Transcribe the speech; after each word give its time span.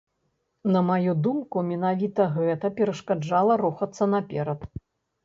На 0.75 0.79
маю 0.85 1.11
думку, 1.27 1.61
менавіта 1.71 2.25
гэта 2.37 2.71
перашкаджала 2.79 3.59
рухацца 3.63 4.09
наперад. 4.15 4.59